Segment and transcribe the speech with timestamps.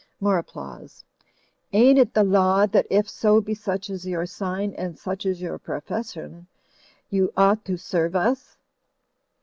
[0.19, 1.05] (More applause.)
[1.73, 5.39] Ain't it the Law that if so be such is your sign and such is
[5.43, 6.47] your profession,
[7.11, 8.57] you ought to serve us?"